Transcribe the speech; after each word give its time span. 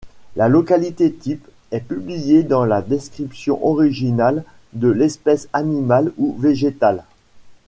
La 0.35 0.47
localité 0.47 1.11
type 1.13 1.47
est 1.69 1.79
publiée 1.87 2.41
dans 2.41 2.65
la 2.65 2.81
description 2.81 3.63
originale 3.63 4.43
de 4.73 4.87
l'espèce 4.87 5.47
animale 5.53 6.11
ou 6.17 6.35
végétale. 6.39 7.03